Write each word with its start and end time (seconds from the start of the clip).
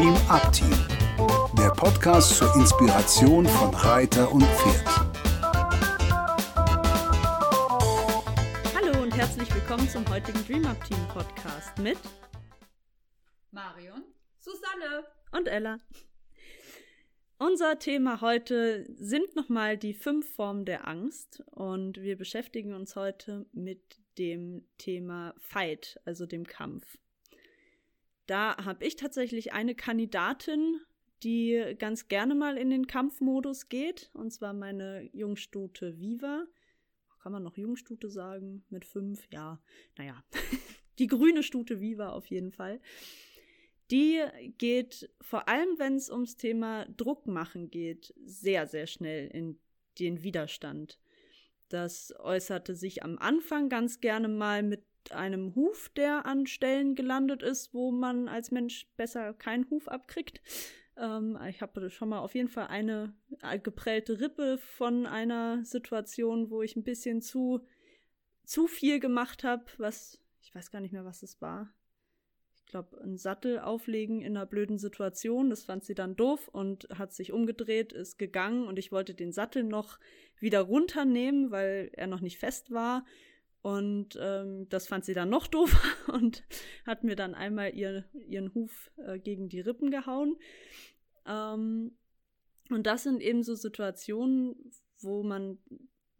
Dream 0.00 0.16
Up 0.30 0.50
Team, 0.50 0.72
der 1.58 1.68
Podcast 1.72 2.34
zur 2.38 2.50
Inspiration 2.56 3.44
von 3.44 3.74
Reiter 3.74 4.32
und 4.32 4.42
Pferd. 4.44 4.86
Hallo 8.74 9.02
und 9.02 9.14
herzlich 9.14 9.54
willkommen 9.54 9.86
zum 9.90 10.08
heutigen 10.08 10.42
Dream 10.46 10.64
Up 10.64 10.82
Team 10.84 10.96
Podcast 11.08 11.76
mit 11.80 11.98
Marion, 13.50 14.02
Susanne 14.38 15.04
und 15.32 15.48
Ella. 15.48 15.80
Unser 17.36 17.78
Thema 17.78 18.22
heute 18.22 18.86
sind 18.96 19.36
nochmal 19.36 19.76
die 19.76 19.92
fünf 19.92 20.34
Formen 20.34 20.64
der 20.64 20.88
Angst 20.88 21.42
und 21.50 22.00
wir 22.00 22.16
beschäftigen 22.16 22.72
uns 22.72 22.96
heute 22.96 23.44
mit 23.52 24.00
dem 24.16 24.64
Thema 24.78 25.34
Fight, 25.36 26.00
also 26.06 26.24
dem 26.24 26.46
Kampf. 26.46 26.96
Da 28.30 28.56
habe 28.64 28.84
ich 28.84 28.94
tatsächlich 28.94 29.52
eine 29.52 29.74
Kandidatin, 29.74 30.80
die 31.24 31.74
ganz 31.78 32.06
gerne 32.06 32.36
mal 32.36 32.56
in 32.56 32.70
den 32.70 32.86
Kampfmodus 32.86 33.68
geht, 33.68 34.10
und 34.14 34.32
zwar 34.32 34.52
meine 34.52 35.10
Jungstute 35.12 35.98
Viva. 35.98 36.46
Kann 37.22 37.32
man 37.32 37.42
noch 37.42 37.56
Jungstute 37.56 38.08
sagen? 38.08 38.64
Mit 38.70 38.84
fünf? 38.84 39.26
Ja, 39.32 39.60
naja. 39.98 40.22
die 41.00 41.08
grüne 41.08 41.42
Stute 41.42 41.80
Viva 41.80 42.10
auf 42.10 42.26
jeden 42.26 42.52
Fall 42.52 42.80
die 43.90 44.22
geht, 44.58 45.10
vor 45.20 45.48
allem 45.48 45.78
wenn 45.78 45.96
es 45.96 46.10
ums 46.10 46.36
Thema 46.36 46.86
Druck 46.96 47.26
machen 47.26 47.70
geht, 47.70 48.14
sehr, 48.24 48.66
sehr 48.66 48.86
schnell 48.86 49.28
in 49.28 49.58
den 49.98 50.22
Widerstand. 50.22 51.00
Das 51.68 52.14
äußerte 52.18 52.74
sich 52.74 53.02
am 53.02 53.18
Anfang 53.18 53.68
ganz 53.68 54.00
gerne 54.00 54.28
mal 54.28 54.62
mit 54.62 54.84
einem 55.12 55.54
Huf, 55.54 55.88
der 55.90 56.26
an 56.26 56.46
Stellen 56.46 56.94
gelandet 56.94 57.42
ist, 57.42 57.74
wo 57.74 57.90
man 57.90 58.28
als 58.28 58.50
Mensch 58.50 58.88
besser 58.96 59.34
keinen 59.34 59.68
Huf 59.70 59.88
abkriegt. 59.88 60.40
Ähm, 60.96 61.38
ich 61.48 61.60
habe 61.60 61.90
schon 61.90 62.08
mal 62.08 62.20
auf 62.20 62.34
jeden 62.34 62.48
Fall 62.48 62.68
eine 62.68 63.14
äh, 63.42 63.58
geprellte 63.58 64.20
Rippe 64.20 64.58
von 64.58 65.06
einer 65.06 65.64
Situation, 65.64 66.50
wo 66.50 66.62
ich 66.62 66.76
ein 66.76 66.84
bisschen 66.84 67.22
zu, 67.22 67.66
zu 68.44 68.66
viel 68.66 69.00
gemacht 69.00 69.44
habe, 69.44 69.64
was 69.78 70.18
ich 70.42 70.54
weiß 70.54 70.70
gar 70.70 70.80
nicht 70.80 70.92
mehr, 70.92 71.04
was 71.04 71.22
es 71.22 71.40
war 71.40 71.72
glaube, 72.70 73.00
einen 73.00 73.18
Sattel 73.18 73.58
auflegen 73.58 74.22
in 74.22 74.36
einer 74.36 74.46
blöden 74.46 74.78
Situation. 74.78 75.50
Das 75.50 75.64
fand 75.64 75.84
sie 75.84 75.94
dann 75.94 76.16
doof 76.16 76.48
und 76.48 76.88
hat 76.94 77.12
sich 77.12 77.32
umgedreht, 77.32 77.92
ist 77.92 78.18
gegangen 78.18 78.66
und 78.66 78.78
ich 78.78 78.92
wollte 78.92 79.14
den 79.14 79.32
Sattel 79.32 79.64
noch 79.64 79.98
wieder 80.38 80.60
runternehmen, 80.60 81.50
weil 81.50 81.90
er 81.92 82.06
noch 82.06 82.20
nicht 82.20 82.38
fest 82.38 82.70
war. 82.70 83.04
Und 83.62 84.18
ähm, 84.20 84.68
das 84.70 84.86
fand 84.86 85.04
sie 85.04 85.12
dann 85.12 85.28
noch 85.28 85.46
doof 85.46 85.76
und 86.12 86.44
hat 86.86 87.04
mir 87.04 87.16
dann 87.16 87.34
einmal 87.34 87.74
ihr, 87.74 88.04
ihren 88.26 88.54
Huf 88.54 88.90
äh, 88.96 89.18
gegen 89.18 89.48
die 89.48 89.60
Rippen 89.60 89.90
gehauen. 89.90 90.36
Ähm, 91.26 91.92
und 92.70 92.86
das 92.86 93.02
sind 93.02 93.20
eben 93.20 93.42
so 93.42 93.54
Situationen, 93.54 94.72
wo 95.00 95.22
man 95.22 95.58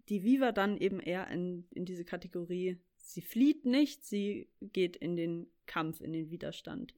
die 0.09 0.23
Viva 0.23 0.53
dann 0.53 0.77
eben 0.77 1.01
eher 1.01 1.29
in, 1.29 1.67
in 1.71 1.85
diese 1.85 2.05
Kategorie, 2.05 2.79
sie 2.97 3.23
flieht 3.23 3.65
nicht, 3.65 4.05
sie 4.05 4.49
geht 4.61 4.97
in 4.97 5.17
den 5.17 5.47
Kampf, 5.67 6.01
in 6.01 6.13
den 6.13 6.31
Widerstand. 6.31 6.95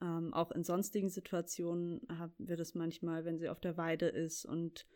Ähm, 0.00 0.32
auch 0.34 0.50
in 0.50 0.64
sonstigen 0.64 1.10
Situationen 1.10 2.00
haben 2.08 2.34
wir 2.38 2.56
das 2.56 2.74
manchmal, 2.74 3.24
wenn 3.24 3.38
sie 3.38 3.48
auf 3.48 3.60
der 3.60 3.76
Weide 3.76 4.06
ist 4.06 4.44
und 4.44 4.86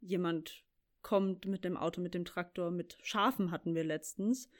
jemand 0.00 0.64
kommt 1.04 1.46
mit 1.46 1.64
dem 1.64 1.76
Auto, 1.76 2.00
mit 2.00 2.14
dem 2.14 2.24
Traktor, 2.24 2.72
mit 2.72 2.98
Schafen 3.02 3.52
hatten 3.52 3.76
wir 3.76 3.84
letztens. 3.84 4.50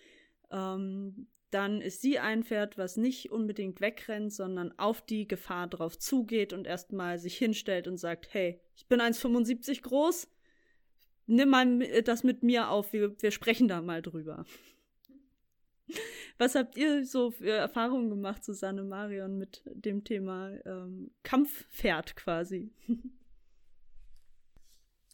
Ähm, 0.53 1.27
dann 1.51 1.81
ist 1.81 2.03
sie 2.03 2.19
ein 2.19 2.45
Pferd, 2.45 2.79
was 2.79 2.97
nicht 2.97 3.33
unbedingt 3.33 3.81
wegrennt, 3.81 4.33
sondern 4.33 4.77
auf 4.79 5.03
die 5.03 5.27
Gefahr 5.27 5.67
drauf 5.67 5.99
zugeht 5.99 6.53
und 6.53 6.67
erstmal 6.67 7.19
sich 7.19 7.37
hinstellt 7.37 7.89
und 7.89 7.97
sagt, 7.97 8.33
hey, 8.33 8.61
ich 8.77 8.87
bin 8.87 9.01
1,75 9.01 9.83
groß, 9.83 10.29
nimm 11.27 11.49
mal 11.49 12.03
das 12.03 12.25
mit 12.25 12.43
mir 12.43 12.71
auf, 12.71 12.93
wir, 12.93 13.21
wir 13.21 13.31
sprechen 13.31 13.69
da 13.69 13.81
mal 13.83 14.03
drüber. 14.03 14.45
Was 16.39 16.57
habt 16.57 16.77
ihr 16.77 17.05
so 17.07 17.31
für 17.31 17.51
Erfahrungen 17.51 18.11
gemacht, 18.11 18.43
Susanne 18.45 18.83
Marion, 18.83 19.39
mit 19.39 19.63
dem 19.67 20.03
Thema 20.03 20.51
ähm, 20.67 21.13
Kampfpferd 21.23 22.17
quasi? 22.17 22.73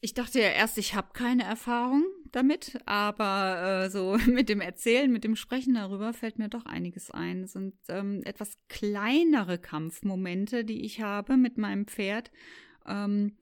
Ich 0.02 0.14
dachte 0.14 0.40
ja 0.40 0.48
erst, 0.48 0.78
ich 0.78 0.94
habe 0.94 1.08
keine 1.12 1.44
Erfahrung 1.44 2.04
damit, 2.32 2.78
aber 2.86 3.84
äh, 3.84 3.90
so 3.90 4.16
mit 4.26 4.48
dem 4.48 4.62
Erzählen, 4.62 5.12
mit 5.12 5.24
dem 5.24 5.36
Sprechen 5.36 5.74
darüber 5.74 6.14
fällt 6.14 6.38
mir 6.38 6.48
doch 6.48 6.64
einiges 6.64 7.10
ein. 7.10 7.44
Es 7.44 7.52
sind 7.52 7.74
ähm, 7.88 8.22
etwas 8.24 8.56
kleinere 8.68 9.58
Kampfmomente, 9.58 10.64
die 10.64 10.84
ich 10.84 11.02
habe 11.02 11.36
mit 11.36 11.58
meinem 11.58 11.86
Pferd. 11.86 12.30
Ähm, 12.86 13.36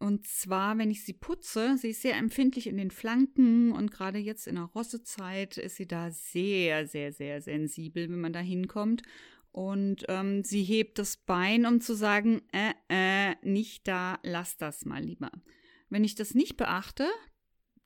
und 0.00 0.26
zwar, 0.26 0.78
wenn 0.78 0.90
ich 0.90 1.04
sie 1.04 1.12
putze, 1.12 1.76
sie 1.76 1.90
ist 1.90 2.02
sehr 2.02 2.16
empfindlich 2.16 2.66
in 2.68 2.76
den 2.76 2.90
Flanken 2.90 3.72
und 3.72 3.90
gerade 3.90 4.18
jetzt 4.18 4.46
in 4.46 4.54
der 4.54 4.64
Rossezeit 4.64 5.58
ist 5.58 5.76
sie 5.76 5.88
da 5.88 6.10
sehr, 6.10 6.86
sehr, 6.86 7.12
sehr 7.12 7.40
sensibel, 7.40 8.08
wenn 8.08 8.20
man 8.20 8.32
da 8.32 8.40
hinkommt. 8.40 9.02
Und 9.50 10.04
ähm, 10.08 10.44
sie 10.44 10.62
hebt 10.62 10.98
das 10.98 11.16
Bein, 11.16 11.66
um 11.66 11.80
zu 11.80 11.94
sagen, 11.94 12.42
äh, 12.52 12.74
äh, 12.88 13.34
nicht 13.42 13.88
da, 13.88 14.18
lass 14.22 14.56
das 14.56 14.84
mal 14.84 15.02
lieber. 15.02 15.30
Wenn 15.90 16.04
ich 16.04 16.14
das 16.14 16.34
nicht 16.34 16.56
beachte, 16.56 17.06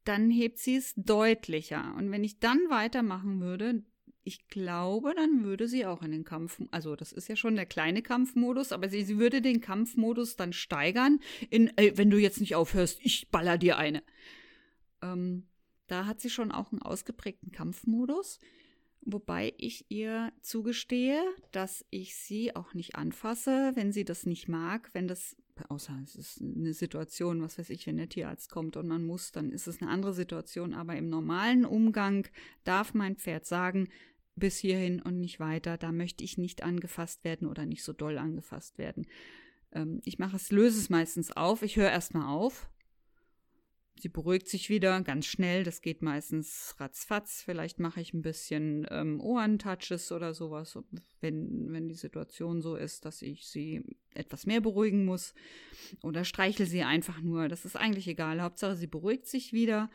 dann 0.05 0.31
hebt 0.31 0.59
sie 0.59 0.77
es 0.77 0.95
deutlicher. 0.97 1.95
Und 1.97 2.11
wenn 2.11 2.25
ich 2.25 2.41
dann 2.41 2.59
weitermachen 2.69 3.41
würde, 3.41 3.85
ich 4.25 4.49
glaube, 4.49 5.15
dann 5.15 5.45
würde 5.45 5.67
sie 5.67 5.85
auch 5.85 6.03
in 6.03 6.13
den 6.13 6.25
Kampf, 6.25 6.61
also 6.71 6.95
das 6.95 7.13
ist 7.13 7.29
ja 7.29 7.37
schon 7.37 7.57
der 7.57 7.67
kleine 7.67 8.03
Kampfmodus, 8.03 8.73
aber 8.73 8.89
sie, 8.89 9.03
sie 9.03 9.19
würde 9.19 9.43
den 9.43 9.61
Kampfmodus 9.61 10.37
dann 10.37 10.53
steigern 10.53 11.21
in, 11.51 11.73
ey, 11.77 11.97
wenn 11.97 12.11
du 12.11 12.19
jetzt 12.19 12.41
nicht 12.41 12.55
aufhörst, 12.55 13.01
ich 13.03 13.31
baller 13.31 13.59
dir 13.59 13.79
eine. 13.79 14.03
Ähm, 15.03 15.49
da 15.89 16.07
hat 16.07 16.21
sie 16.21 16.31
schon 16.31 16.53
auch 16.53 16.71
einen 16.71 16.83
ausgeprägten 16.83 17.51
Kampfmodus, 17.51 18.39
wobei 19.01 19.55
ich 19.59 19.87
ihr 19.89 20.33
zugestehe, 20.41 21.21
dass 21.51 21.85
ich 21.91 22.15
sie 22.15 22.55
auch 22.55 22.75
nicht 22.75 22.95
anfasse, 22.95 23.73
wenn 23.75 23.93
sie 23.93 24.05
das 24.05 24.25
nicht 24.25 24.49
mag, 24.49 24.91
wenn 24.93 25.09
das 25.09 25.37
außer 25.69 25.99
es 26.03 26.17
ist 26.17 26.43
eine 26.43 26.73
Situation, 26.73 27.43
was 27.43 27.59
weiß 27.59 27.71
ich, 27.71 27.87
wenn 27.87 27.97
der 27.97 28.09
Tierarzt 28.09 28.51
kommt 28.51 28.77
und 28.77 28.89
man 28.89 29.05
muss, 29.05 29.33
dann 29.33 29.51
ist 29.51 29.67
es 29.67 29.81
eine 29.81 29.91
andere 29.91 30.15
Situation. 30.15 30.75
Aber 30.75 30.97
im 30.97 31.09
normalen 31.09 31.65
Umgang 31.65 32.27
darf 32.65 32.95
mein 32.95 33.17
Pferd 33.17 33.47
sagen, 33.47 33.89
bis 34.35 34.59
hierhin 34.59 35.01
und 35.03 35.21
nicht 35.21 35.41
weiter. 35.41 35.77
Da 35.77 35.93
möchte 35.93 36.25
ich 36.25 36.39
nicht 36.39 36.63
angefasst 36.63 37.25
werden 37.25 37.49
oder 37.49 37.67
nicht 37.67 37.85
so 37.85 37.93
doll 37.93 38.19
angefasst 38.19 38.79
werden. 38.79 39.07
Ähm, 39.73 40.01
ich 40.05 40.19
mache 40.19 40.37
es, 40.37 40.51
löse 40.51 40.79
es 40.79 40.91
meistens 40.91 41.31
auf. 41.37 41.63
Ich 41.63 41.77
höre 41.77 41.91
erstmal 41.91 42.27
auf. 42.27 42.71
Sie 43.99 44.09
beruhigt 44.09 44.49
sich 44.49 44.69
wieder 44.69 45.01
ganz 45.03 45.27
schnell. 45.27 45.65
Das 45.65 45.81
geht 45.81 46.03
meistens 46.03 46.75
ratzfatz. 46.79 47.43
Vielleicht 47.45 47.79
mache 47.79 48.01
ich 48.01 48.13
ein 48.13 48.23
bisschen 48.23 48.87
ähm, 48.91 49.21
Ohrentouches 49.21 50.11
oder 50.11 50.35
sowas, 50.35 50.79
wenn, 51.21 51.73
wenn 51.73 51.89
die 51.89 51.95
Situation 51.95 52.63
so 52.63 52.75
ist, 52.75 53.05
dass 53.05 53.23
ich 53.23 53.47
sie 53.47 53.85
etwas 54.15 54.47
mehr 54.47 54.61
beruhigen 54.61 55.05
muss. 55.05 55.35
Oder 56.03 56.25
streichel 56.25 56.67
sie 56.67 56.83
einfach 56.83 57.21
nur. 57.21 57.49
Das 57.49 57.65
ist 57.65 57.77
eigentlich 57.77 58.09
egal. 58.09 58.43
Hauptsache, 58.43 58.77
sie 58.77 58.89
beruhigt 58.89 59.27
sich 59.27 59.53
wieder. 59.53 59.89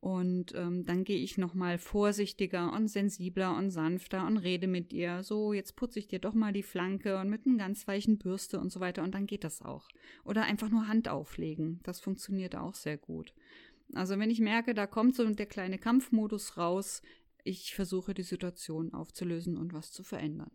Und 0.00 0.54
ähm, 0.54 0.86
dann 0.86 1.02
gehe 1.02 1.18
ich 1.18 1.38
nochmal 1.38 1.76
vorsichtiger 1.76 2.72
und 2.72 2.86
sensibler 2.86 3.56
und 3.56 3.72
sanfter 3.72 4.24
und 4.26 4.36
rede 4.36 4.68
mit 4.68 4.92
ihr. 4.92 5.24
So, 5.24 5.52
jetzt 5.52 5.74
putze 5.74 5.98
ich 5.98 6.06
dir 6.06 6.20
doch 6.20 6.34
mal 6.34 6.52
die 6.52 6.62
Flanke 6.62 7.18
und 7.18 7.28
mit 7.28 7.46
einem 7.46 7.58
ganz 7.58 7.88
weichen 7.88 8.16
Bürste 8.18 8.60
und 8.60 8.70
so 8.70 8.78
weiter. 8.78 9.02
Und 9.02 9.16
dann 9.16 9.26
geht 9.26 9.42
das 9.42 9.60
auch. 9.60 9.88
Oder 10.24 10.44
einfach 10.44 10.70
nur 10.70 10.86
Hand 10.86 11.08
auflegen. 11.08 11.80
Das 11.82 11.98
funktioniert 11.98 12.54
auch 12.54 12.76
sehr 12.76 12.96
gut. 12.96 13.34
Also 13.94 14.18
wenn 14.18 14.30
ich 14.30 14.40
merke, 14.40 14.74
da 14.74 14.86
kommt 14.86 15.16
so 15.16 15.28
der 15.28 15.46
kleine 15.46 15.78
Kampfmodus 15.78 16.56
raus, 16.56 17.02
ich 17.44 17.74
versuche 17.74 18.14
die 18.14 18.22
Situation 18.22 18.92
aufzulösen 18.92 19.56
und 19.56 19.72
was 19.72 19.92
zu 19.92 20.02
verändern. 20.02 20.50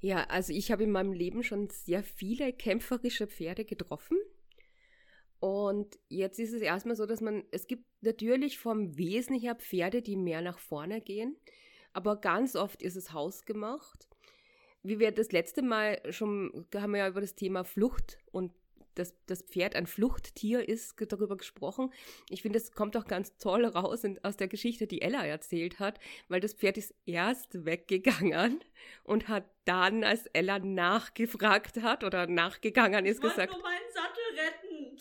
Ja, 0.00 0.24
also 0.28 0.52
ich 0.52 0.70
habe 0.70 0.84
in 0.84 0.92
meinem 0.92 1.12
Leben 1.12 1.42
schon 1.42 1.68
sehr 1.70 2.04
viele 2.04 2.52
kämpferische 2.52 3.26
Pferde 3.26 3.64
getroffen. 3.64 4.16
Und 5.40 5.98
jetzt 6.08 6.38
ist 6.38 6.52
es 6.52 6.62
erstmal 6.62 6.96
so, 6.96 7.06
dass 7.06 7.20
man, 7.20 7.44
es 7.50 7.66
gibt 7.66 7.84
natürlich 8.00 8.58
vom 8.58 8.96
Wesen 8.96 9.38
her 9.38 9.56
Pferde, 9.56 10.02
die 10.02 10.16
mehr 10.16 10.40
nach 10.40 10.58
vorne 10.58 11.00
gehen, 11.00 11.36
aber 11.92 12.20
ganz 12.20 12.56
oft 12.56 12.82
ist 12.82 12.96
es 12.96 13.12
hausgemacht. 13.12 14.08
Wie 14.82 14.98
wir 14.98 15.12
das 15.12 15.32
letzte 15.32 15.62
Mal 15.62 16.00
schon, 16.12 16.66
haben 16.74 16.92
wir 16.92 16.98
ja 16.98 17.08
über 17.08 17.20
das 17.20 17.34
Thema 17.34 17.64
Flucht 17.64 18.18
und 18.30 18.52
dass 18.98 19.14
das 19.26 19.42
Pferd 19.42 19.76
ein 19.76 19.86
Fluchttier 19.86 20.68
ist, 20.68 20.94
darüber 20.98 21.36
gesprochen. 21.36 21.92
Ich 22.28 22.42
finde, 22.42 22.58
das 22.58 22.72
kommt 22.72 22.96
auch 22.96 23.06
ganz 23.06 23.36
toll 23.38 23.64
raus 23.64 24.04
in, 24.04 24.22
aus 24.24 24.36
der 24.36 24.48
Geschichte, 24.48 24.86
die 24.86 25.02
Ella 25.02 25.24
erzählt 25.24 25.78
hat, 25.78 25.98
weil 26.28 26.40
das 26.40 26.54
Pferd 26.54 26.78
ist 26.78 26.94
erst 27.06 27.64
weggegangen 27.64 28.62
und 29.04 29.28
hat 29.28 29.44
dann, 29.64 30.04
als 30.04 30.26
Ella 30.32 30.58
nachgefragt 30.58 31.82
hat 31.82 32.04
oder 32.04 32.26
nachgegangen 32.26 33.06
ist, 33.06 33.16
ich 33.16 33.30
gesagt. 33.30 33.52
Nur 33.52 33.62
meinen 33.62 33.92
Sattel 33.92 34.24
retten. 34.36 34.98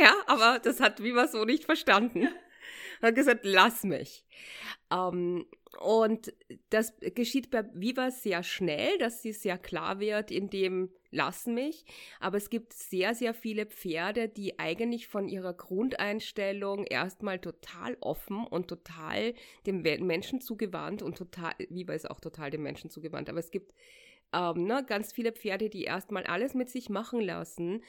ja, 0.00 0.14
aber 0.26 0.58
das 0.60 0.80
hat 0.80 1.02
Viva 1.02 1.26
so 1.28 1.44
nicht 1.44 1.64
verstanden. 1.64 2.28
Hat 3.02 3.14
gesagt, 3.14 3.40
lass 3.42 3.84
mich. 3.84 4.24
Ähm, 4.94 5.46
Und 5.80 6.32
das 6.70 6.94
geschieht 7.14 7.50
bei 7.50 7.64
Viva 7.74 8.10
sehr 8.12 8.44
schnell, 8.44 8.96
dass 8.98 9.22
sie 9.22 9.32
sehr 9.32 9.58
klar 9.58 9.98
wird 9.98 10.30
in 10.30 10.48
dem 10.48 10.90
Lassen 11.10 11.54
mich. 11.54 11.84
Aber 12.20 12.36
es 12.36 12.48
gibt 12.48 12.72
sehr, 12.72 13.14
sehr 13.14 13.34
viele 13.34 13.66
Pferde, 13.66 14.28
die 14.28 14.58
eigentlich 14.60 15.08
von 15.08 15.28
ihrer 15.28 15.52
Grundeinstellung 15.52 16.84
erstmal 16.86 17.40
total 17.40 17.96
offen 18.00 18.46
und 18.46 18.68
total 18.68 19.34
dem 19.66 19.82
Menschen 19.82 20.40
zugewandt 20.40 21.02
und 21.02 21.18
total, 21.18 21.54
Viva 21.70 21.92
ist 21.92 22.08
auch 22.08 22.20
total 22.20 22.50
dem 22.50 22.62
Menschen 22.62 22.88
zugewandt. 22.90 23.28
Aber 23.28 23.40
es 23.40 23.50
gibt 23.50 23.74
ähm, 24.34 24.64
ne, 24.64 24.84
ganz 24.86 25.12
viele 25.12 25.32
Pferde, 25.32 25.70
die 25.70 25.84
erstmal 25.84 26.24
alles 26.24 26.54
mit 26.54 26.68
sich 26.68 26.90
machen 26.90 27.20
lassen 27.20 27.82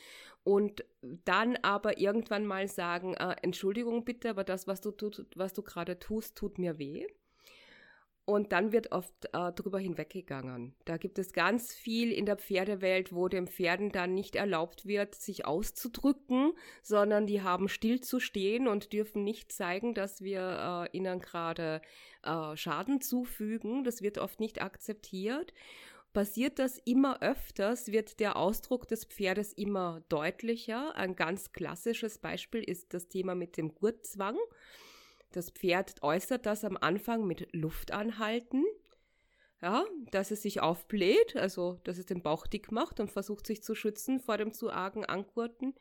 und 0.44 0.86
dann 1.02 1.58
aber 1.64 1.98
irgendwann 2.00 2.46
mal 2.46 2.68
sagen, 2.68 3.16
äh, 3.16 3.36
Entschuldigung 3.42 4.06
bitte, 4.06 4.30
aber 4.30 4.44
das, 4.44 4.68
was 4.68 4.80
du, 4.80 4.92
tut, 4.92 5.26
was 5.36 5.54
du 5.54 5.64
gerade 5.64 5.98
tust, 5.98 6.38
tut 6.38 6.60
mir 6.60 6.78
weh. 6.78 7.08
Und 8.26 8.52
dann 8.54 8.72
wird 8.72 8.92
oft 8.92 9.14
äh, 9.34 9.52
drüber 9.54 9.78
hinweggegangen. 9.78 10.76
Da 10.86 10.98
gibt 10.98 11.20
es 11.20 11.32
ganz 11.32 11.74
viel 11.74 12.12
in 12.12 12.26
der 12.26 12.38
Pferdewelt, 12.38 13.14
wo 13.14 13.28
den 13.28 13.48
Pferden 13.48 13.92
dann 13.92 14.16
nicht 14.16 14.36
erlaubt 14.36 14.88
wird, 14.88 15.14
sich 15.14 15.46
auszudrücken, 15.46 16.54
sondern 16.82 17.28
die 17.28 17.44
haben 17.44 17.68
still 17.68 18.02
zu 18.02 18.20
stehen 18.20 18.68
und 18.68 18.94
dürfen 18.94 19.24
nicht 19.24 19.52
zeigen, 19.52 19.94
dass 19.94 20.22
wir 20.22 20.88
äh, 20.92 20.98
ihnen 20.98 21.20
gerade 21.20 21.82
äh, 22.24 22.56
Schaden 22.56 23.00
zufügen. 23.00 23.84
Das 23.84 24.02
wird 24.02 24.18
oft 24.18 24.40
nicht 24.40 24.60
akzeptiert. 24.60 25.54
Passiert 26.16 26.60
das 26.60 26.78
immer 26.86 27.22
öfters, 27.22 27.92
wird 27.92 28.22
der 28.22 28.38
Ausdruck 28.38 28.88
des 28.88 29.04
Pferdes 29.04 29.52
immer 29.52 30.02
deutlicher. 30.08 30.96
Ein 30.96 31.18
ganz 31.18 31.52
klassisches 31.52 32.20
Beispiel 32.20 32.64
ist 32.64 32.94
das 32.94 33.10
Thema 33.10 33.36
mit 33.36 33.58
dem 33.58 33.76
Gurtzwang. 33.76 34.38
Das 35.34 35.50
Pferd 35.50 36.02
äußert 36.02 36.46
das 36.46 36.64
am 36.64 36.78
Anfang 36.78 37.28
mit 37.28 37.54
Luftanhalten. 37.54 38.64
Ja, 39.62 39.84
dass 40.10 40.32
es 40.32 40.42
sich 40.42 40.62
aufbläht, 40.62 41.36
also 41.36 41.82
dass 41.84 41.98
es 41.98 42.06
den 42.06 42.24
Bauch 42.24 42.48
dick 42.48 42.72
macht 42.72 43.02
und 43.02 43.12
versucht 43.12 43.46
sich 43.46 43.62
zu 43.62 43.76
schützen 43.76 44.22
vor 44.22 44.38
dem 44.38 44.54
zu 44.54 44.72
argen 44.72 45.04
Angurten. 45.04 45.76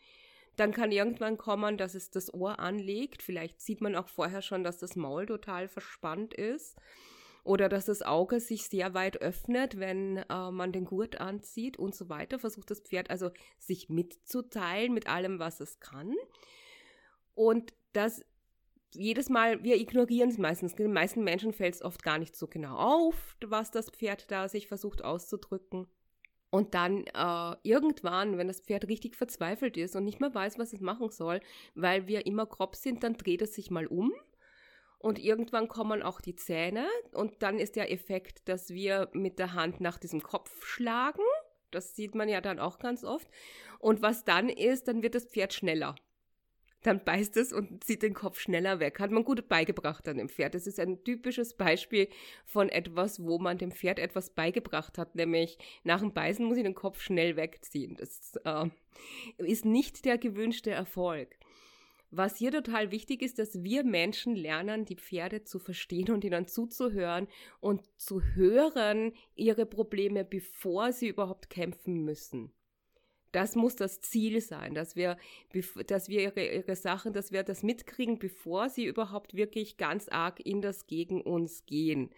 Dann 0.56 0.72
kann 0.72 0.90
irgendwann 0.90 1.37
kommen, 1.38 1.78
dass 1.78 1.94
es 1.94 2.10
das 2.10 2.34
Ohr 2.34 2.58
anlegt. 2.58 3.22
Vielleicht 3.22 3.60
sieht 3.60 3.80
man 3.80 3.94
auch 3.94 4.08
vorher 4.08 4.42
schon, 4.42 4.64
dass 4.64 4.78
das 4.78 4.96
Maul 4.96 5.26
total 5.26 5.69
verspannt 5.69 6.34
ist. 6.34 6.76
Oder 7.44 7.69
dass 7.69 7.85
das 7.85 8.02
Auge 8.02 8.41
sich 8.41 8.64
sehr 8.64 8.94
weit 8.94 9.20
öffnet, 9.20 9.79
wenn 9.79 10.17
äh, 10.17 10.50
man 10.50 10.73
den 10.73 10.87
Gurt 10.87 11.20
anzieht 11.20 11.79
und 11.79 11.94
so 11.94 12.08
weiter. 12.08 12.38
Versucht 12.38 12.70
das 12.70 12.81
Pferd 12.81 13.11
also 13.11 13.31
sich 13.58 13.88
mitzuteilen 13.88 14.94
mit 14.94 15.06
allem, 15.06 15.38
was 15.38 15.61
es 15.61 15.79
kann. 15.79 16.14
Und 17.35 17.75
das 17.93 18.25
jedes 18.94 19.29
Mal, 19.29 19.62
wir 19.62 19.76
ignorieren 19.76 20.31
es 20.31 20.38
meistens. 20.38 20.75
Den 20.75 20.93
meisten 20.93 21.25
Menschen 21.25 21.52
fällt 21.52 21.75
es 21.75 21.82
oft 21.82 22.02
gar 22.02 22.19
nicht 22.19 22.37
so 22.37 22.46
genau 22.46 22.76
auf, 22.76 23.37
was 23.44 23.70
das 23.70 23.90
Pferd 23.90 24.31
da 24.31 24.49
sich 24.49 24.69
versucht 24.69 25.05
auszudrücken. 25.05 25.87
Und 26.50 26.75
dann 26.75 27.05
äh, 27.08 27.56
irgendwann, 27.64 28.38
wenn 28.38 28.47
das 28.47 28.61
Pferd 28.61 28.87
richtig 28.87 29.17
verzweifelt 29.17 29.76
ist 29.76 29.97
und 29.97 30.05
nicht 30.05 30.20
mehr 30.20 30.32
weiß, 30.32 30.58
was 30.58 30.73
es 30.73 30.81
machen 30.81 31.11
soll, 31.11 31.40
weil 31.75 32.06
wir 32.06 32.26
immer 32.26 32.47
grob 32.47 32.76
sind, 32.76 33.02
dann 33.02 33.14
dreht 33.14 33.43
es 33.43 33.55
sich 33.55 33.73
mal 33.73 33.88
um. 33.88 34.12
Und 35.04 35.18
irgendwann 35.18 35.68
kommen 35.68 36.02
auch 36.02 36.22
die 36.22 36.34
Zähne 36.34 36.86
und 37.12 37.42
dann 37.42 37.58
ist 37.58 37.76
der 37.76 37.92
Effekt, 37.92 38.48
dass 38.48 38.70
wir 38.70 39.10
mit 39.12 39.38
der 39.38 39.52
Hand 39.52 39.78
nach 39.82 39.98
diesem 39.98 40.22
Kopf 40.22 40.64
schlagen. 40.64 41.20
Das 41.70 41.94
sieht 41.94 42.14
man 42.14 42.26
ja 42.26 42.40
dann 42.40 42.58
auch 42.58 42.78
ganz 42.78 43.04
oft. 43.04 43.28
Und 43.78 44.00
was 44.00 44.24
dann 44.24 44.48
ist, 44.48 44.88
dann 44.88 45.02
wird 45.02 45.14
das 45.14 45.26
Pferd 45.26 45.52
schneller 45.52 45.94
dann 46.84 47.02
beißt 47.02 47.38
es 47.38 47.52
und 47.52 47.82
zieht 47.82 48.02
den 48.02 48.12
Kopf 48.12 48.38
schneller 48.38 48.78
weg. 48.78 49.00
Hat 49.00 49.10
man 49.10 49.24
gut 49.24 49.48
beigebracht 49.48 50.06
an 50.06 50.18
dem 50.18 50.28
Pferd. 50.28 50.54
Das 50.54 50.66
ist 50.66 50.78
ein 50.78 51.02
typisches 51.02 51.54
Beispiel 51.54 52.08
von 52.44 52.68
etwas, 52.68 53.24
wo 53.24 53.38
man 53.38 53.56
dem 53.56 53.72
Pferd 53.72 53.98
etwas 53.98 54.28
beigebracht 54.28 54.98
hat, 54.98 55.14
nämlich 55.14 55.56
nach 55.82 56.00
dem 56.00 56.12
Beißen 56.12 56.44
muss 56.44 56.58
ich 56.58 56.62
den 56.62 56.74
Kopf 56.74 57.00
schnell 57.00 57.36
wegziehen. 57.36 57.96
Das 57.96 58.38
äh, 58.44 58.68
ist 59.38 59.64
nicht 59.64 60.04
der 60.04 60.18
gewünschte 60.18 60.72
Erfolg. 60.72 61.38
Was 62.16 62.37
hier 62.37 62.52
total 62.52 62.93
wichtig 62.93 63.22
ist, 63.22 63.40
dass 63.40 63.64
wir 63.64 63.82
Menschen 63.82 64.37
lernen, 64.37 64.84
die 64.84 64.94
Pferde 64.94 65.43
zu 65.43 65.58
verstehen 65.58 66.12
und 66.12 66.22
ihnen 66.22 66.46
zuzuhören 66.46 67.26
und 67.58 67.82
zu 67.96 68.22
hören 68.22 69.12
ihre 69.34 69.66
Probleme, 69.66 70.25
bevor 70.25 70.93
sie 70.93 71.08
überhaupt 71.08 71.50
kämpfen 71.50 72.05
müssen. 72.05 72.52
Das 73.32 73.56
muss 73.56 73.75
das 73.75 74.00
Ziel 74.00 74.40
sein, 74.40 74.75
dass 74.75 74.94
wir, 74.94 75.16
dass 75.88 76.08
wir 76.08 76.20
ihre, 76.20 76.55
ihre 76.55 76.76
Sachen, 76.76 77.12
dass 77.12 77.32
wir 77.32 77.43
das 77.43 77.64
mitkriegen, 77.64 78.20
bevor 78.20 78.69
sie 78.69 78.84
überhaupt 78.84 79.34
wirklich 79.34 79.76
ganz 79.76 80.08
arg 80.08 80.38
in 80.38 80.62
das 80.62 80.87
gegen 80.87 81.20
uns 81.20 81.66
gehen. 81.66 82.11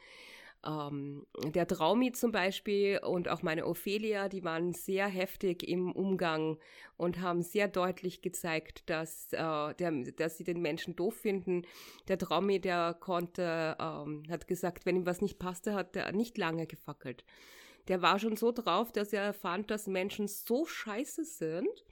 Ähm, 0.67 1.27
der 1.55 1.67
Traumi 1.67 2.13
zum 2.13 2.33
Beispiel 2.33 2.99
und 2.99 3.29
auch 3.29 3.43
meine 3.43 3.67
Ophelia, 3.67 4.29
die 4.29 4.45
waren 4.45 4.73
sehr 4.73 5.07
heftig 5.07 5.67
im 5.69 5.93
Umgang 5.93 6.59
und 6.97 7.21
haben 7.21 7.43
sehr 7.43 7.69
deutlich 7.69 8.23
gezeigt, 8.23 8.89
dass, 8.91 9.33
äh, 9.33 9.75
der, 9.75 9.93
dass 10.17 10.37
sie 10.39 10.45
den 10.45 10.61
Menschen 10.61 10.97
doof 10.97 11.15
finden. 11.15 11.63
Der 12.09 12.19
Traumi, 12.19 12.61
der 12.61 12.95
konnte, 12.95 13.77
ähm, 13.81 14.25
hat 14.29 14.49
gesagt, 14.49 14.87
wenn 14.87 14.97
ihm 14.97 15.07
was 15.07 15.21
nicht 15.21 15.39
passte, 15.39 15.75
hat 15.75 15.95
er 15.95 16.13
nicht 16.13 16.37
lange 16.39 16.67
gefackelt 16.67 17.25
der 17.89 18.03
war 18.03 18.19
schon 18.19 18.37
so 18.37 18.53
drauf, 18.53 18.93
dass 18.93 19.13
er 19.13 19.33
fand, 19.33 19.71
dass 19.71 19.87
Menschen 19.87 20.29
so 20.29 20.67
scheiße 20.67 21.25
sind, 21.25 21.85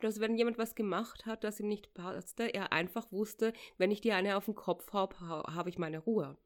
dass 0.00 0.20
wenn 0.20 0.36
jemand 0.36 0.58
was 0.58 0.74
gemacht 0.74 1.26
hat, 1.26 1.44
das 1.44 1.60
ihm 1.60 1.68
nicht 1.68 1.94
passte, 1.94 2.44
er 2.44 2.72
einfach 2.72 3.10
wusste, 3.12 3.52
wenn 3.78 3.90
ich 3.90 4.00
dir 4.00 4.16
eine 4.16 4.36
auf 4.36 4.46
den 4.46 4.54
Kopf 4.54 4.92
habe, 4.92 5.16
habe 5.22 5.68
ich 5.68 5.78
meine 5.78 5.98
Ruhe. 5.98 6.36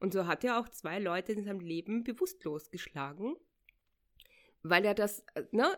Und 0.00 0.12
so 0.12 0.26
hat 0.26 0.44
er 0.44 0.58
auch 0.60 0.68
zwei 0.68 0.98
Leute 0.98 1.32
in 1.32 1.44
seinem 1.44 1.60
Leben 1.60 2.04
bewusstlos 2.04 2.70
geschlagen, 2.70 3.36
weil 4.62 4.84
er 4.84 4.94
das, 4.94 5.24
äh, 5.34 5.44
ne, 5.50 5.76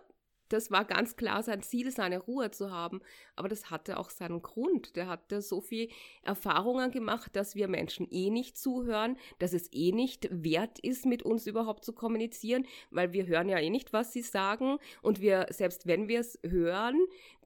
das 0.51 0.71
war 0.71 0.85
ganz 0.85 1.17
klar 1.17 1.43
sein 1.43 1.63
Ziel, 1.63 1.91
seine 1.93 2.19
Ruhe 2.19 2.51
zu 2.51 2.71
haben. 2.71 3.01
Aber 3.37 3.49
das 3.49 3.71
hatte 3.71 3.99
auch 3.99 4.11
seinen 4.11 4.43
Grund. 4.43 4.97
Der 4.97 5.07
hatte 5.07 5.43
so 5.43 5.61
viel 5.61 5.89
Erfahrungen 6.23 6.91
gemacht, 6.91 7.37
dass 7.37 7.55
wir 7.55 7.69
Menschen 7.69 8.09
eh 8.11 8.31
nicht 8.31 8.59
zuhören, 8.59 9.17
dass 9.39 9.53
es 9.53 9.73
eh 9.73 9.93
nicht 9.93 10.29
wert 10.31 10.81
ist, 10.81 11.07
mit 11.07 11.23
uns 11.23 11.47
überhaupt 11.47 11.85
zu 11.85 11.93
kommunizieren, 11.93 12.67
weil 12.91 13.13
wir 13.13 13.27
hören 13.27 13.49
ja 13.49 13.59
eh 13.59 13.71
nicht, 13.71 13.93
was 13.93 14.13
sie 14.13 14.23
sagen. 14.23 14.79
Und 15.03 15.21
wir, 15.21 15.47
selbst 15.51 15.87
wenn 15.87 16.09
wir 16.09 16.19
es 16.19 16.39
hören, 16.43 16.99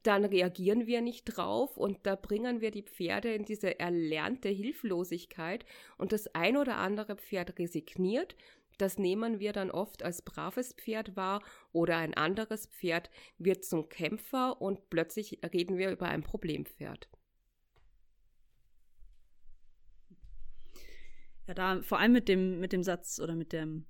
dann 0.07 0.25
reagieren 0.25 0.87
wir 0.87 1.01
nicht 1.01 1.25
drauf 1.25 1.77
und 1.77 1.99
da 2.05 2.15
bringen 2.15 2.61
wir 2.61 2.71
die 2.71 2.83
Pferde 2.83 3.35
in 3.35 3.45
diese 3.45 3.79
erlernte 3.81 4.49
Hilflosigkeit 4.49 5.65
und 5.99 6.13
das 6.13 6.35
ein 6.35 6.57
oder 6.57 6.77
andere 6.77 7.17
Pferd 7.17 7.59
resigniert 7.59 8.37
das 8.79 8.99
nehmen 8.99 9.39
wir 9.39 9.53
dann 9.53 9.71
oft 9.71 10.03
als 10.03 10.23
braves 10.23 10.73
Pferd 10.73 11.17
wahr 11.17 11.43
oder 11.73 11.97
ein 11.97 12.15
anderes 12.15 12.67
Pferd 12.67 13.11
wird 13.39 13.65
zum 13.65 13.89
Kämpfer 13.89 14.61
und 14.61 14.91
plötzlich 14.91 15.41
reden 15.53 15.79
wir 15.79 15.91
über 15.91 16.09
ein 16.09 16.23
Problempferd. 16.23 17.09
Ja, 21.47 21.55
da 21.55 21.83
vor 21.83 21.99
allem 21.99 22.13
mit 22.13 22.29
dem, 22.29 22.59
mit 22.59 22.73
dem 22.73 22.83
Satz 22.83 23.21
oder 23.21 23.35
mit 23.35 23.53
dem 23.53 23.87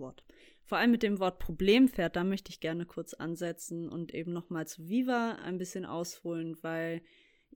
Wort. 0.00 0.24
Vor 0.64 0.78
allem 0.78 0.90
mit 0.90 1.02
dem 1.02 1.18
Wort 1.18 1.38
Problempferd, 1.38 2.16
da 2.16 2.24
möchte 2.24 2.50
ich 2.50 2.60
gerne 2.60 2.86
kurz 2.86 3.14
ansetzen 3.14 3.88
und 3.88 4.14
eben 4.14 4.32
nochmal 4.32 4.66
zu 4.66 4.88
Viva 4.88 5.32
ein 5.42 5.58
bisschen 5.58 5.84
ausholen, 5.84 6.56
weil 6.62 7.02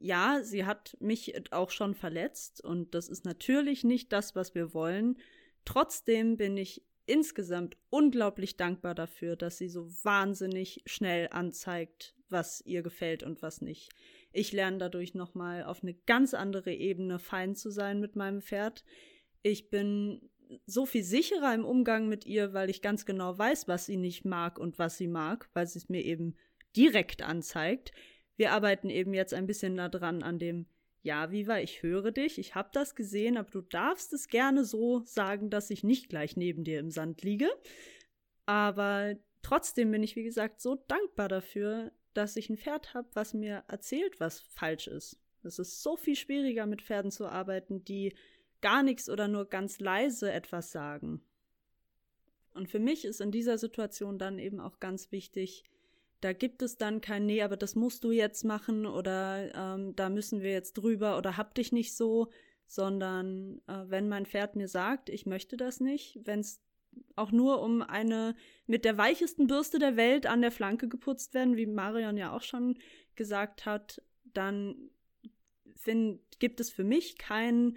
ja, 0.00 0.40
sie 0.42 0.64
hat 0.64 0.96
mich 1.00 1.52
auch 1.52 1.70
schon 1.70 1.94
verletzt 1.94 2.62
und 2.62 2.94
das 2.94 3.08
ist 3.08 3.24
natürlich 3.24 3.82
nicht 3.82 4.12
das, 4.12 4.36
was 4.36 4.54
wir 4.54 4.72
wollen. 4.74 5.18
Trotzdem 5.64 6.36
bin 6.36 6.56
ich 6.56 6.84
insgesamt 7.06 7.76
unglaublich 7.90 8.56
dankbar 8.56 8.94
dafür, 8.94 9.34
dass 9.34 9.58
sie 9.58 9.68
so 9.68 9.88
wahnsinnig 10.04 10.82
schnell 10.86 11.28
anzeigt, 11.30 12.14
was 12.28 12.60
ihr 12.60 12.82
gefällt 12.82 13.22
und 13.22 13.42
was 13.42 13.60
nicht. 13.60 13.90
Ich 14.32 14.52
lerne 14.52 14.78
dadurch 14.78 15.14
nochmal 15.14 15.64
auf 15.64 15.82
eine 15.82 15.94
ganz 15.94 16.34
andere 16.34 16.72
Ebene 16.72 17.18
fein 17.18 17.56
zu 17.56 17.70
sein 17.70 17.98
mit 17.98 18.14
meinem 18.14 18.42
Pferd. 18.42 18.84
Ich 19.42 19.70
bin 19.70 20.30
so 20.66 20.86
viel 20.86 21.02
sicherer 21.02 21.54
im 21.54 21.64
Umgang 21.64 22.08
mit 22.08 22.26
ihr, 22.26 22.52
weil 22.52 22.70
ich 22.70 22.82
ganz 22.82 23.06
genau 23.06 23.36
weiß, 23.36 23.68
was 23.68 23.86
sie 23.86 23.96
nicht 23.96 24.24
mag 24.24 24.58
und 24.58 24.78
was 24.78 24.96
sie 24.96 25.08
mag, 25.08 25.48
weil 25.52 25.66
sie 25.66 25.78
es 25.78 25.88
mir 25.88 26.04
eben 26.04 26.36
direkt 26.76 27.22
anzeigt. 27.22 27.92
Wir 28.36 28.52
arbeiten 28.52 28.90
eben 28.90 29.14
jetzt 29.14 29.34
ein 29.34 29.46
bisschen 29.46 29.76
daran 29.76 30.22
an 30.22 30.38
dem 30.38 30.66
ja, 31.02 31.30
Viva, 31.30 31.58
ich 31.58 31.82
höre 31.82 32.10
dich, 32.10 32.38
ich 32.38 32.54
habe 32.54 32.70
das 32.72 32.94
gesehen, 32.94 33.36
aber 33.36 33.50
du 33.50 33.60
darfst 33.60 34.12
es 34.12 34.28
gerne 34.28 34.64
so 34.64 35.02
sagen, 35.04 35.48
dass 35.48 35.70
ich 35.70 35.84
nicht 35.84 36.08
gleich 36.08 36.36
neben 36.36 36.64
dir 36.64 36.80
im 36.80 36.90
Sand 36.90 37.22
liege. 37.22 37.48
Aber 38.46 39.16
trotzdem 39.42 39.90
bin 39.90 40.02
ich, 40.02 40.16
wie 40.16 40.24
gesagt, 40.24 40.60
so 40.60 40.74
dankbar 40.88 41.28
dafür, 41.28 41.92
dass 42.14 42.36
ich 42.36 42.50
ein 42.50 42.56
Pferd 42.56 42.94
habe, 42.94 43.08
was 43.14 43.32
mir 43.32 43.64
erzählt, 43.68 44.18
was 44.20 44.40
falsch 44.40 44.88
ist. 44.88 45.20
Es 45.42 45.58
ist 45.58 45.82
so 45.82 45.96
viel 45.96 46.16
schwieriger, 46.16 46.66
mit 46.66 46.82
Pferden 46.82 47.10
zu 47.10 47.26
arbeiten, 47.26 47.84
die 47.84 48.14
gar 48.60 48.82
nichts 48.82 49.08
oder 49.08 49.28
nur 49.28 49.46
ganz 49.46 49.80
leise 49.80 50.32
etwas 50.32 50.72
sagen. 50.72 51.22
Und 52.54 52.68
für 52.68 52.80
mich 52.80 53.04
ist 53.04 53.20
in 53.20 53.30
dieser 53.30 53.58
Situation 53.58 54.18
dann 54.18 54.38
eben 54.38 54.60
auch 54.60 54.80
ganz 54.80 55.12
wichtig, 55.12 55.64
da 56.20 56.32
gibt 56.32 56.62
es 56.62 56.76
dann 56.76 57.00
kein 57.00 57.26
Nee, 57.26 57.42
aber 57.42 57.56
das 57.56 57.76
musst 57.76 58.02
du 58.02 58.10
jetzt 58.10 58.44
machen 58.44 58.86
oder 58.86 59.54
ähm, 59.54 59.94
da 59.94 60.08
müssen 60.08 60.42
wir 60.42 60.50
jetzt 60.50 60.74
drüber 60.74 61.16
oder 61.16 61.36
hab 61.36 61.54
dich 61.54 61.70
nicht 61.70 61.94
so, 61.94 62.28
sondern 62.66 63.60
äh, 63.68 63.84
wenn 63.86 64.08
mein 64.08 64.26
Pferd 64.26 64.56
mir 64.56 64.68
sagt, 64.68 65.08
ich 65.08 65.26
möchte 65.26 65.56
das 65.56 65.78
nicht, 65.78 66.18
wenn 66.24 66.40
es 66.40 66.60
auch 67.14 67.30
nur 67.30 67.62
um 67.62 67.82
eine 67.82 68.34
mit 68.66 68.84
der 68.84 68.98
weichesten 68.98 69.46
Bürste 69.46 69.78
der 69.78 69.96
Welt 69.96 70.26
an 70.26 70.40
der 70.40 70.50
Flanke 70.50 70.88
geputzt 70.88 71.34
werden, 71.34 71.56
wie 71.56 71.66
Marion 71.66 72.16
ja 72.16 72.32
auch 72.32 72.42
schon 72.42 72.78
gesagt 73.14 73.66
hat, 73.66 74.02
dann 74.24 74.90
find, 75.76 76.20
gibt 76.40 76.60
es 76.60 76.70
für 76.70 76.84
mich 76.84 77.18
kein, 77.18 77.76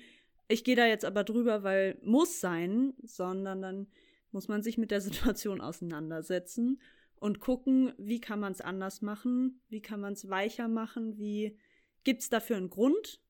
ich 0.51 0.63
gehe 0.63 0.75
da 0.75 0.85
jetzt 0.85 1.05
aber 1.05 1.23
drüber, 1.23 1.63
weil 1.63 1.97
muss 2.03 2.39
sein, 2.39 2.93
sondern 3.01 3.61
dann 3.61 3.87
muss 4.31 4.47
man 4.47 4.63
sich 4.63 4.77
mit 4.77 4.91
der 4.91 5.01
Situation 5.01 5.61
auseinandersetzen 5.61 6.81
und 7.15 7.39
gucken, 7.39 7.93
wie 7.97 8.19
kann 8.19 8.39
man 8.39 8.51
es 8.51 8.61
anders 8.61 9.01
machen, 9.01 9.61
wie 9.69 9.81
kann 9.81 10.01
man 10.01 10.13
es 10.13 10.29
weicher 10.29 10.67
machen, 10.67 11.17
wie 11.17 11.57
gibt 12.03 12.21
es 12.21 12.29
dafür 12.29 12.57
einen 12.57 12.69
Grund? 12.69 13.21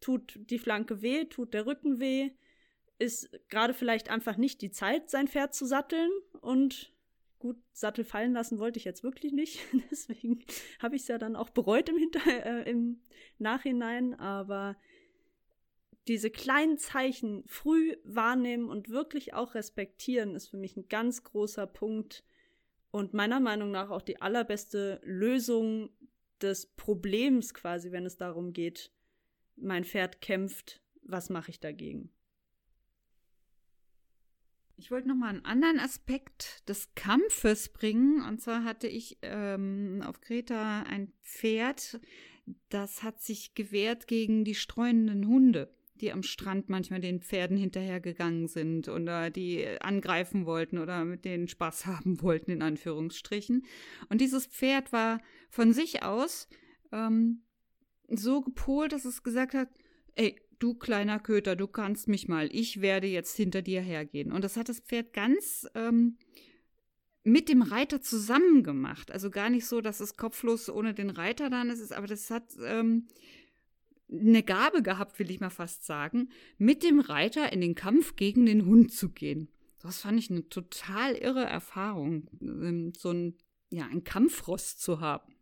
Tut 0.00 0.38
die 0.50 0.58
Flanke 0.58 1.00
weh, 1.00 1.24
tut 1.24 1.54
der 1.54 1.66
Rücken 1.66 1.98
weh? 1.98 2.30
Ist 2.98 3.30
gerade 3.48 3.74
vielleicht 3.74 4.10
einfach 4.10 4.36
nicht 4.36 4.60
die 4.60 4.70
Zeit, 4.70 5.10
sein 5.10 5.28
Pferd 5.28 5.54
zu 5.54 5.64
satteln 5.64 6.10
und 6.40 6.92
gut, 7.38 7.56
Sattel 7.72 8.04
fallen 8.04 8.32
lassen 8.32 8.58
wollte 8.58 8.78
ich 8.78 8.84
jetzt 8.84 9.02
wirklich 9.02 9.32
nicht. 9.32 9.60
Deswegen 9.90 10.44
habe 10.80 10.96
ich 10.96 11.02
es 11.02 11.08
ja 11.08 11.18
dann 11.18 11.36
auch 11.36 11.50
bereut 11.50 11.88
im, 11.88 11.96
Hinter 11.96 12.20
äh, 12.26 12.70
im 12.70 13.00
Nachhinein. 13.38 14.14
Aber 14.14 14.76
diese 16.08 16.30
kleinen 16.30 16.78
Zeichen 16.78 17.42
früh 17.46 17.96
wahrnehmen 18.04 18.68
und 18.68 18.88
wirklich 18.90 19.34
auch 19.34 19.54
respektieren, 19.54 20.34
ist 20.34 20.48
für 20.48 20.56
mich 20.56 20.76
ein 20.76 20.88
ganz 20.88 21.24
großer 21.24 21.66
Punkt 21.66 22.24
und 22.90 23.12
meiner 23.12 23.40
Meinung 23.40 23.70
nach 23.70 23.90
auch 23.90 24.02
die 24.02 24.20
allerbeste 24.20 25.00
Lösung 25.02 25.90
des 26.40 26.66
Problems 26.66 27.54
quasi, 27.54 27.92
wenn 27.92 28.06
es 28.06 28.16
darum 28.16 28.52
geht, 28.52 28.92
mein 29.56 29.84
Pferd 29.84 30.20
kämpft, 30.20 30.82
was 31.02 31.28
mache 31.28 31.50
ich 31.50 31.60
dagegen? 31.60 32.10
Ich 34.78 34.90
wollte 34.90 35.08
noch 35.08 35.14
mal 35.14 35.30
einen 35.30 35.44
anderen 35.44 35.80
Aspekt 35.80 36.68
des 36.68 36.94
Kampfes 36.94 37.70
bringen. 37.70 38.22
Und 38.22 38.42
zwar 38.42 38.62
hatte 38.62 38.86
ich 38.86 39.16
ähm, 39.22 40.02
auf 40.04 40.20
Kreta 40.20 40.82
ein 40.82 41.12
Pferd, 41.22 41.98
das 42.68 43.02
hat 43.02 43.22
sich 43.22 43.54
gewehrt 43.54 44.06
gegen 44.06 44.44
die 44.44 44.54
streunenden 44.54 45.26
Hunde 45.26 45.74
die 46.00 46.12
am 46.12 46.22
Strand 46.22 46.68
manchmal 46.68 47.00
den 47.00 47.20
Pferden 47.20 47.56
hinterhergegangen 47.56 48.48
sind 48.48 48.88
oder 48.88 49.30
die 49.30 49.66
angreifen 49.80 50.46
wollten 50.46 50.78
oder 50.78 51.04
mit 51.04 51.24
denen 51.24 51.48
Spaß 51.48 51.86
haben 51.86 52.22
wollten, 52.22 52.50
in 52.50 52.62
Anführungsstrichen. 52.62 53.64
Und 54.08 54.20
dieses 54.20 54.46
Pferd 54.46 54.92
war 54.92 55.20
von 55.50 55.72
sich 55.72 56.02
aus 56.02 56.48
ähm, 56.92 57.42
so 58.08 58.40
gepolt, 58.40 58.92
dass 58.92 59.04
es 59.04 59.22
gesagt 59.22 59.54
hat, 59.54 59.68
ey, 60.14 60.36
du 60.58 60.74
kleiner 60.74 61.18
Köter, 61.18 61.56
du 61.56 61.66
kannst 61.66 62.08
mich 62.08 62.28
mal, 62.28 62.48
ich 62.52 62.80
werde 62.80 63.06
jetzt 63.06 63.36
hinter 63.36 63.62
dir 63.62 63.80
hergehen. 63.80 64.32
Und 64.32 64.42
das 64.42 64.56
hat 64.56 64.68
das 64.68 64.80
Pferd 64.80 65.12
ganz 65.12 65.66
ähm, 65.74 66.16
mit 67.26 67.48
dem 67.48 67.62
Reiter 67.62 68.00
zusammen 68.00 68.62
gemacht. 68.62 69.10
Also 69.10 69.30
gar 69.30 69.50
nicht 69.50 69.66
so, 69.66 69.80
dass 69.80 69.98
es 69.98 70.16
kopflos 70.16 70.70
ohne 70.70 70.94
den 70.94 71.10
Reiter 71.10 71.50
dann 71.50 71.70
ist, 71.70 71.92
aber 71.92 72.06
das 72.06 72.30
hat 72.30 72.44
ähm, 72.64 73.08
eine 74.10 74.42
Gabe 74.42 74.82
gehabt, 74.82 75.18
will 75.18 75.30
ich 75.30 75.40
mal 75.40 75.50
fast 75.50 75.84
sagen, 75.84 76.30
mit 76.58 76.82
dem 76.82 77.00
Reiter 77.00 77.52
in 77.52 77.60
den 77.60 77.74
Kampf 77.74 78.16
gegen 78.16 78.46
den 78.46 78.64
Hund 78.66 78.92
zu 78.92 79.10
gehen. 79.10 79.48
Das 79.80 80.00
fand 80.00 80.18
ich 80.18 80.30
eine 80.30 80.48
total 80.48 81.14
irre 81.14 81.44
Erfahrung, 81.44 82.28
ähm, 82.40 82.92
so 82.96 83.10
ein, 83.10 83.38
ja, 83.70 83.86
ein 83.86 84.04
Kampfrost 84.04 84.80
zu 84.80 85.00
haben. 85.00 85.36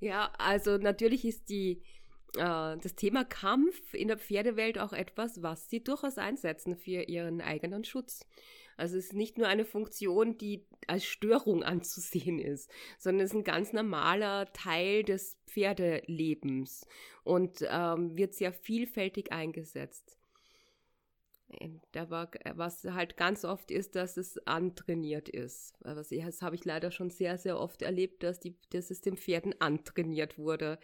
Ja, 0.00 0.32
also 0.38 0.76
natürlich 0.76 1.24
ist 1.24 1.48
die, 1.48 1.82
äh, 2.36 2.76
das 2.76 2.94
Thema 2.94 3.24
Kampf 3.24 3.94
in 3.94 4.08
der 4.08 4.18
Pferdewelt 4.18 4.78
auch 4.78 4.92
etwas, 4.92 5.42
was 5.42 5.70
sie 5.70 5.82
durchaus 5.82 6.18
einsetzen 6.18 6.76
für 6.76 7.02
ihren 7.04 7.40
eigenen 7.40 7.84
Schutz. 7.84 8.26
Also 8.76 8.96
es 8.96 9.06
ist 9.06 9.12
nicht 9.14 9.38
nur 9.38 9.46
eine 9.46 9.64
Funktion, 9.64 10.38
die 10.38 10.66
als 10.86 11.04
Störung 11.04 11.62
anzusehen 11.62 12.38
ist, 12.38 12.70
sondern 12.98 13.24
es 13.24 13.32
ist 13.32 13.36
ein 13.36 13.44
ganz 13.44 13.72
normaler 13.72 14.52
Teil 14.52 15.02
des 15.02 15.38
Pferdelebens 15.46 16.86
und 17.22 17.64
ähm, 17.68 18.16
wird 18.16 18.34
sehr 18.34 18.52
vielfältig 18.52 19.32
eingesetzt. 19.32 20.18
Aber 21.96 22.30
was 22.54 22.84
halt 22.84 23.16
ganz 23.16 23.44
oft 23.44 23.70
ist, 23.70 23.94
dass 23.94 24.16
es 24.16 24.38
antrainiert 24.46 25.28
ist. 25.28 25.74
Das 25.80 26.10
habe 26.42 26.56
ich 26.56 26.64
leider 26.64 26.90
schon 26.90 27.10
sehr, 27.10 27.38
sehr 27.38 27.58
oft 27.58 27.82
erlebt, 27.82 28.22
dass, 28.22 28.40
die, 28.40 28.56
dass 28.70 28.90
es 28.90 29.00
den 29.00 29.16
Pferden 29.16 29.54
antrainiert 29.60 30.38
wurde. 30.38 30.78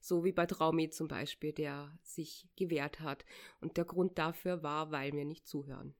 So 0.00 0.24
wie 0.24 0.32
bei 0.32 0.46
Traumi 0.46 0.90
zum 0.90 1.08
Beispiel, 1.08 1.52
der 1.52 1.96
sich 2.02 2.48
gewehrt 2.56 3.00
hat. 3.00 3.24
Und 3.60 3.76
der 3.76 3.84
Grund 3.84 4.18
dafür 4.18 4.62
war, 4.62 4.90
weil 4.90 5.12
wir 5.12 5.24
nicht 5.24 5.46
zuhören. 5.46 5.94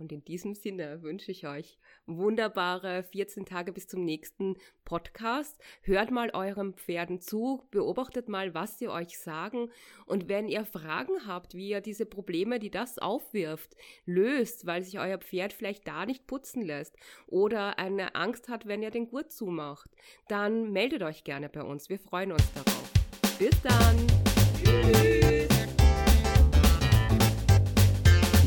Und 0.00 0.12
in 0.12 0.24
diesem 0.24 0.54
Sinne 0.54 1.02
wünsche 1.02 1.30
ich 1.30 1.46
euch 1.46 1.78
wunderbare 2.06 3.02
14 3.02 3.44
Tage 3.44 3.70
bis 3.70 3.86
zum 3.86 4.02
nächsten 4.02 4.56
Podcast. 4.86 5.60
Hört 5.82 6.10
mal 6.10 6.30
euren 6.30 6.72
Pferden 6.72 7.20
zu, 7.20 7.68
beobachtet 7.70 8.26
mal, 8.26 8.54
was 8.54 8.78
sie 8.78 8.88
euch 8.88 9.18
sagen. 9.18 9.70
Und 10.06 10.26
wenn 10.26 10.48
ihr 10.48 10.64
Fragen 10.64 11.26
habt, 11.26 11.54
wie 11.54 11.68
ihr 11.68 11.82
diese 11.82 12.06
Probleme, 12.06 12.58
die 12.58 12.70
das 12.70 12.98
aufwirft, 12.98 13.76
löst, 14.06 14.64
weil 14.64 14.82
sich 14.82 14.98
euer 14.98 15.18
Pferd 15.18 15.52
vielleicht 15.52 15.86
da 15.86 16.06
nicht 16.06 16.26
putzen 16.26 16.62
lässt 16.62 16.96
oder 17.26 17.78
eine 17.78 18.14
Angst 18.14 18.48
hat, 18.48 18.66
wenn 18.66 18.82
ihr 18.82 18.90
den 18.90 19.06
Gurt 19.06 19.30
zumacht, 19.30 19.90
dann 20.28 20.72
meldet 20.72 21.02
euch 21.02 21.24
gerne 21.24 21.50
bei 21.50 21.62
uns. 21.62 21.90
Wir 21.90 21.98
freuen 21.98 22.32
uns 22.32 22.52
darauf. 22.54 22.90
Bis 23.38 23.60
dann. 23.62 24.19